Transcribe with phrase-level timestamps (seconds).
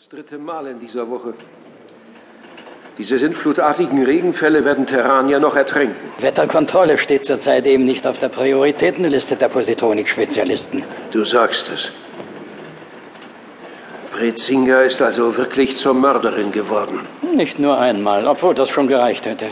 [0.00, 1.34] Das dritte Mal in dieser Woche.
[2.96, 6.10] Diese sintflutartigen Regenfälle werden Terranier noch ertränken.
[6.20, 10.84] Wetterkontrolle steht zurzeit eben nicht auf der Prioritätenliste der Positronik-Spezialisten.
[11.10, 11.92] Du sagst es.
[14.12, 17.00] Brezinger ist also wirklich zur Mörderin geworden.
[17.34, 19.48] Nicht nur einmal, obwohl das schon gereicht hätte.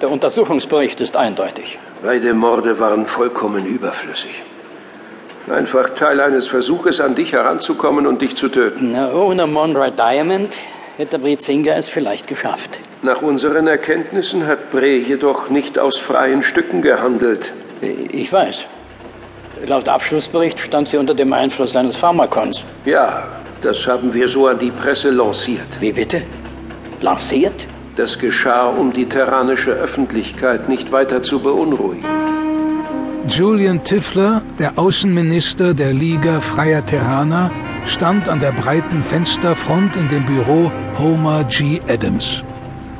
[0.00, 1.80] Der Untersuchungsbericht ist eindeutig.
[2.02, 4.44] Beide Morde waren vollkommen überflüssig.
[5.50, 8.92] Einfach Teil eines Versuches, an dich heranzukommen und dich zu töten.
[8.92, 10.54] Na, ohne Monroe Diamond
[10.96, 12.78] hätte Brezinger es vielleicht geschafft.
[13.02, 17.52] Nach unseren Erkenntnissen hat Bre jedoch nicht aus freien Stücken gehandelt.
[17.80, 18.64] Ich weiß.
[19.66, 22.64] Laut Abschlussbericht stand sie unter dem Einfluss seines Pharmakons.
[22.84, 23.28] Ja,
[23.60, 25.80] das haben wir so an die Presse lanciert.
[25.80, 26.22] Wie bitte?
[27.00, 27.66] Lanciert?
[27.96, 32.21] Das geschah, um die terranische Öffentlichkeit nicht weiter zu beunruhigen.
[33.28, 37.52] Julian Tiffler, der Außenminister der Liga Freier Terraner,
[37.86, 41.80] stand an der breiten Fensterfront in dem Büro Homer G.
[41.88, 42.42] Adams.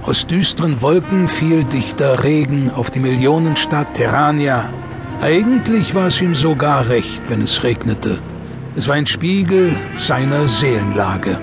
[0.05, 4.71] Aus düsteren Wolken fiel dichter Regen auf die Millionenstadt Terrania.
[5.21, 8.19] Eigentlich war es ihm sogar recht, wenn es regnete.
[8.77, 11.39] Es war ein Spiegel seiner Seelenlage.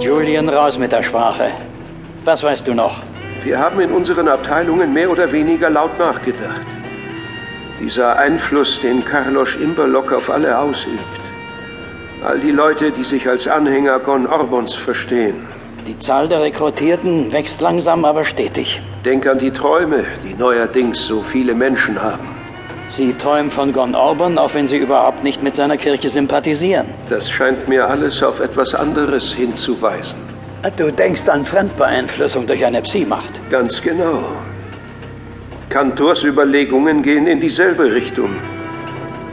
[0.00, 1.50] Julian, raus mit der Sprache.
[2.24, 3.02] Was weißt du noch?
[3.44, 6.62] Wir haben in unseren Abteilungen mehr oder weniger laut nachgedacht.
[7.78, 11.20] Dieser Einfluss, den Carlos Imberlock auf alle ausübt.
[12.24, 15.46] All die Leute, die sich als Anhänger Gon Orbons verstehen.
[15.86, 18.80] Die Zahl der Rekrutierten wächst langsam, aber stetig.
[19.04, 22.26] Denk an die Träume, die neuerdings so viele Menschen haben.
[22.88, 26.86] Sie träumen von Gon Orban, auch wenn sie überhaupt nicht mit seiner Kirche sympathisieren.
[27.10, 30.23] Das scheint mir alles auf etwas anderes hinzuweisen.
[30.70, 33.38] Du denkst an Fremdbeeinflussung durch eine Psi-Macht.
[33.50, 34.32] Ganz genau.
[35.68, 38.30] Kantors Überlegungen gehen in dieselbe Richtung.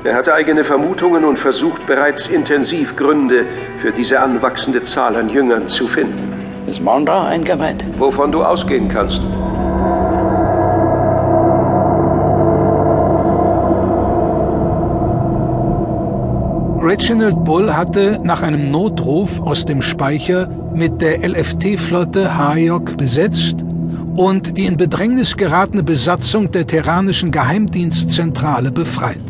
[0.04, 3.46] Er hat eigene Vermutungen und versucht bereits intensiv Gründe
[3.80, 6.34] für diese anwachsende Zahl an Jüngern zu finden.
[6.68, 7.86] Ist Mondra eingeweiht?
[7.98, 9.22] Wovon du ausgehen kannst.
[17.02, 23.56] Reginald Bull hatte nach einem Notruf aus dem Speicher mit der LFT-Flotte Hayok besetzt
[24.16, 29.24] und die in Bedrängnis geratene Besatzung der terranischen Geheimdienstzentrale befreit.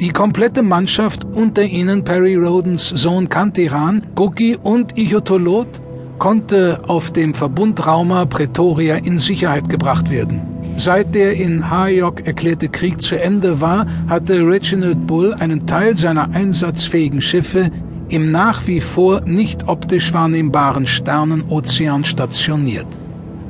[0.00, 5.80] Die komplette Mannschaft, unter ihnen Perry Rodens Sohn Kantiran, Guki und Ichotolot,
[6.18, 10.57] konnte auf dem Verbundraumer Pretoria in Sicherheit gebracht werden.
[10.80, 16.30] Seit der in Hayok erklärte Krieg zu Ende war, hatte Reginald Bull einen Teil seiner
[16.30, 17.72] einsatzfähigen Schiffe
[18.10, 22.86] im nach wie vor nicht optisch wahrnehmbaren Sternenozean stationiert.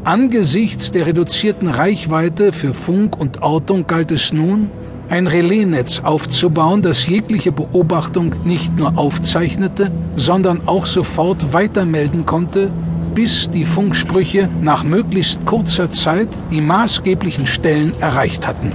[0.05, 4.71] Angesichts der reduzierten Reichweite für Funk und Ortung galt es nun,
[5.11, 12.71] ein Relaisnetz aufzubauen, das jegliche Beobachtung nicht nur aufzeichnete, sondern auch sofort weitermelden konnte,
[13.19, 18.71] bis die Funksprüche nach möglichst kurzer Zeit die maßgeblichen Stellen erreicht hatten.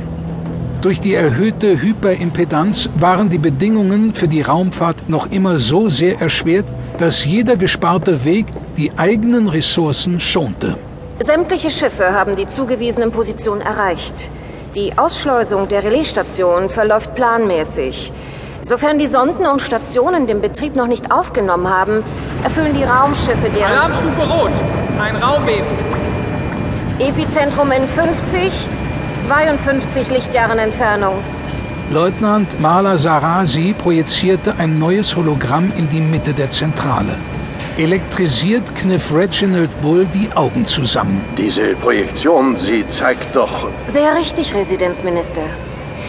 [0.82, 6.66] Durch die erhöhte Hyperimpedanz waren die Bedingungen für die Raumfahrt noch immer so sehr erschwert,
[6.98, 10.78] dass jeder gesparte Weg die eigenen Ressourcen schonte.
[11.20, 14.30] Sämtliche Schiffe haben die zugewiesenen Positionen erreicht.
[14.76, 18.12] Die Ausschleusung der Relaisstation verläuft planmäßig.
[18.64, 22.02] Sofern die Sonden und Stationen den Betrieb noch nicht aufgenommen haben,
[22.44, 23.74] erfüllen die Raumschiffe deren...
[23.74, 24.52] Alarmstufe Rot.
[24.98, 25.68] Ein Raumbeben.
[26.98, 28.54] Epizentrum in 50,
[29.26, 31.16] 52 Lichtjahren Entfernung.
[31.92, 37.18] Leutnant Mala Sarasi projizierte ein neues Hologramm in die Mitte der Zentrale.
[37.78, 41.22] Elektrisiert kniff Reginald Bull die Augen zusammen.
[41.38, 43.68] Diese Projektion, sie zeigt doch...
[43.88, 45.42] Sehr richtig, Residenzminister.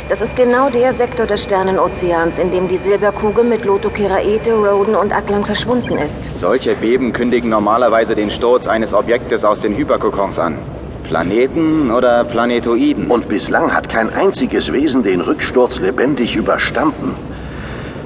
[0.07, 4.95] Das ist genau der Sektor des Sternenozeans, in dem die Silberkugel mit Loto Keraete, Roden
[4.95, 6.37] und Atlan verschwunden ist.
[6.37, 10.59] Solche Beben kündigen normalerweise den Sturz eines Objektes aus den Hyperkokons an.
[11.05, 13.07] Planeten oder Planetoiden.
[13.07, 17.17] Und bislang hat kein einziges Wesen den Rücksturz lebendig überstanden.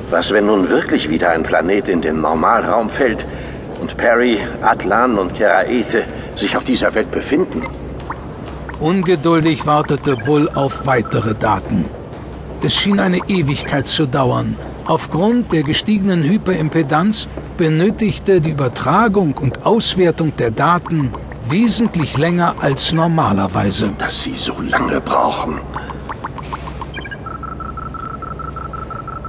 [0.09, 3.27] Was, wenn nun wirklich wieder ein Planet in den Normalraum fällt
[3.81, 6.05] und Perry, Atlan und Keraete
[6.37, 7.67] sich auf dieser Welt befinden?
[8.81, 11.87] Ungeduldig wartete Bull auf weitere Daten.
[12.63, 14.57] Es schien eine Ewigkeit zu dauern.
[14.87, 21.13] Aufgrund der gestiegenen Hyperimpedanz benötigte die Übertragung und Auswertung der Daten
[21.49, 23.93] wesentlich länger als normalerweise.
[23.99, 25.61] Dass sie so lange brauchen.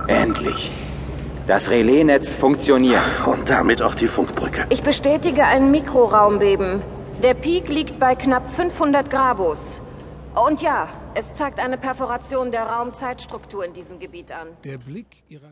[0.06, 0.72] Endlich.
[1.48, 3.02] Das Relaisnetz funktioniert.
[3.26, 4.68] Und damit auch die Funkbrücke.
[4.70, 6.84] Ich bestätige ein Mikroraumbeben.
[7.22, 9.82] Der Peak liegt bei knapp 500 Gravos.
[10.34, 14.50] Und ja, Es zeigt eine Perforation der Raumzeitstruktur in diesem Gebiet an.
[14.64, 15.48] Der Blick ihrer